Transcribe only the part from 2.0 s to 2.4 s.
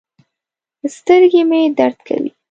کوي